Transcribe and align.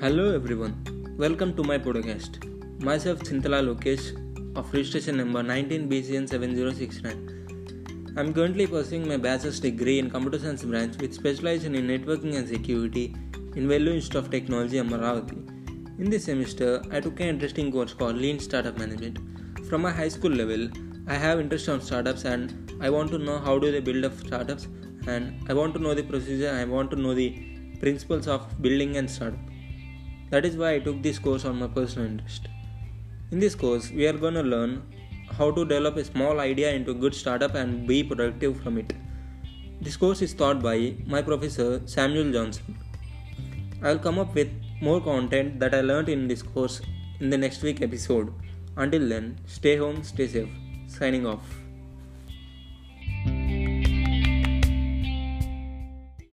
Hello 0.00 0.34
everyone, 0.34 0.74
welcome 1.16 1.54
to 1.56 1.62
my 1.64 1.78
podcast. 1.78 2.44
Myself 2.82 3.20
Chintala 3.20 3.62
Lokesh 3.66 4.14
of 4.54 4.70
registration 4.74 5.16
number 5.16 5.42
19BCN7069. 5.42 8.18
I'm 8.18 8.34
currently 8.34 8.66
pursuing 8.66 9.08
my 9.08 9.16
bachelor's 9.16 9.58
degree 9.58 9.98
in 9.98 10.10
computer 10.10 10.38
science 10.38 10.64
branch 10.64 10.98
with 10.98 11.14
specialization 11.14 11.74
in 11.74 11.86
networking 11.86 12.36
and 12.36 12.46
security 12.46 13.16
in 13.54 13.66
Vellore 13.66 13.94
Institute 13.94 14.16
of 14.16 14.30
Technology, 14.30 14.76
Amaravati. 14.76 15.38
In 15.98 16.10
this 16.10 16.24
semester, 16.24 16.82
I 16.92 17.00
took 17.00 17.18
an 17.20 17.28
interesting 17.28 17.72
course 17.72 17.94
called 17.94 18.16
Lean 18.16 18.38
Startup 18.38 18.76
Management. 18.76 19.18
From 19.66 19.80
my 19.80 19.92
high 19.92 20.08
school 20.08 20.30
level, 20.30 20.68
I 21.08 21.14
have 21.14 21.40
interest 21.40 21.70
on 21.70 21.80
startups 21.80 22.26
and 22.26 22.76
I 22.82 22.90
want 22.90 23.10
to 23.12 23.18
know 23.18 23.38
how 23.38 23.58
do 23.58 23.72
they 23.72 23.80
build 23.80 24.04
up 24.04 24.12
startups 24.18 24.68
and 25.06 25.42
I 25.48 25.54
want 25.54 25.72
to 25.72 25.80
know 25.80 25.94
the 25.94 26.02
procedure, 26.02 26.50
I 26.50 26.64
want 26.64 26.90
to 26.90 26.96
know 26.96 27.14
the 27.14 27.34
principles 27.80 28.28
of 28.28 28.60
building 28.60 28.98
and 28.98 29.10
startup. 29.10 29.40
That 30.36 30.44
is 30.44 30.56
why 30.58 30.74
I 30.74 30.80
took 30.80 31.02
this 31.02 31.18
course 31.18 31.46
on 31.46 31.58
my 31.58 31.66
personal 31.66 32.08
interest. 32.08 32.48
In 33.30 33.38
this 33.38 33.54
course, 33.54 33.90
we 33.90 34.06
are 34.06 34.12
going 34.12 34.34
to 34.34 34.42
learn 34.42 34.82
how 35.38 35.50
to 35.50 35.64
develop 35.64 35.96
a 35.96 36.04
small 36.04 36.40
idea 36.40 36.72
into 36.72 36.90
a 36.90 36.94
good 36.94 37.14
startup 37.14 37.54
and 37.54 37.86
be 37.88 38.02
productive 38.04 38.60
from 38.62 38.76
it. 38.76 38.92
This 39.80 39.96
course 39.96 40.20
is 40.20 40.34
taught 40.34 40.62
by 40.62 40.94
my 41.06 41.22
professor 41.22 41.80
Samuel 41.86 42.32
Johnson. 42.32 42.76
I 43.82 43.92
will 43.92 43.98
come 43.98 44.18
up 44.18 44.34
with 44.34 44.50
more 44.82 45.00
content 45.00 45.58
that 45.60 45.74
I 45.74 45.80
learned 45.80 46.10
in 46.10 46.28
this 46.28 46.42
course 46.42 46.82
in 47.18 47.30
the 47.30 47.38
next 47.38 47.62
week 47.62 47.80
episode. 47.80 48.30
Until 48.76 49.08
then, 49.08 49.38
stay 49.46 49.76
home, 49.78 50.02
stay 50.02 50.28
safe. 50.28 50.50
Signing 50.86 51.26
off. 51.26 51.65